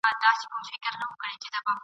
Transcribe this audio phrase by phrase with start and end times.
[0.03, 1.49] تر لمسیو کړوسیو مو بسیږي..